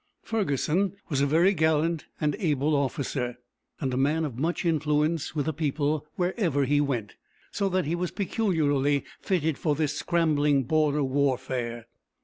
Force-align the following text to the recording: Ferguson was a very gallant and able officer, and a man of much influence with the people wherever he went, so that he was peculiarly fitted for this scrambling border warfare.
Ferguson 0.23 0.95
was 1.09 1.21
a 1.21 1.27
very 1.27 1.53
gallant 1.53 2.07
and 2.19 2.35
able 2.39 2.75
officer, 2.75 3.37
and 3.79 3.93
a 3.93 3.97
man 3.97 4.25
of 4.25 4.35
much 4.35 4.65
influence 4.65 5.35
with 5.35 5.45
the 5.45 5.53
people 5.53 6.07
wherever 6.15 6.65
he 6.65 6.81
went, 6.81 7.13
so 7.51 7.69
that 7.69 7.85
he 7.85 7.93
was 7.93 8.09
peculiarly 8.09 9.05
fitted 9.19 9.59
for 9.59 9.75
this 9.75 9.95
scrambling 9.95 10.63
border 10.63 11.03
warfare. 11.03 11.85